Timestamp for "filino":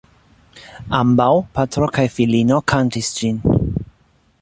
2.17-2.61